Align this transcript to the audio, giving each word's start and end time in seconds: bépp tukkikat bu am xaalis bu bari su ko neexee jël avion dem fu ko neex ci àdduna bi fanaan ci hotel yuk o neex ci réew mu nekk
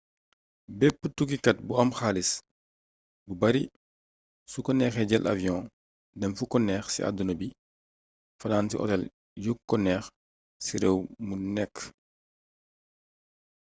bépp 0.77 0.99
tukkikat 1.15 1.57
bu 1.65 1.73
am 1.81 1.89
xaalis 1.99 2.31
bu 3.25 3.33
bari 3.41 3.63
su 4.51 4.59
ko 4.65 4.71
neexee 4.73 5.09
jël 5.09 5.25
avion 5.33 5.59
dem 6.19 6.31
fu 6.37 6.43
ko 6.51 6.57
neex 6.67 6.85
ci 6.93 6.99
àdduna 7.07 7.33
bi 7.39 7.47
fanaan 8.39 8.69
ci 8.69 8.75
hotel 8.81 9.03
yuk 9.45 9.59
o 9.73 9.75
neex 9.85 10.03
ci 10.65 10.73
réew 10.81 10.97
mu 11.25 11.33
nekk 11.55 11.75